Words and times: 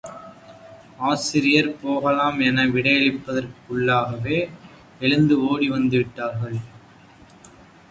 ஆசிரியர் 1.09 1.69
போகலாம் 1.81 2.39
என 2.39 2.65
விடையளிப்பதற்குள்ளாகவே 2.67 4.39
எழுந்து 4.99 5.37
ஓடி 5.49 5.69
வந்து 5.69 5.97
விடுவார்கள். 5.97 6.59